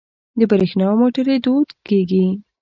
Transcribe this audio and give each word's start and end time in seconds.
د 0.39 0.41
بریښنا 0.49 0.87
موټرې 0.99 1.35
دود 1.45 1.69
کیږي. 1.87 2.25